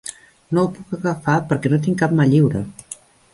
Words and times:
No 0.57 0.61
ho 0.61 0.69
puc 0.77 0.95
agafar 0.97 1.35
perquè 1.51 1.73
no 1.75 1.79
tinc 1.85 2.01
cap 2.01 2.17
mà 2.21 2.27
lliure. 2.33 2.65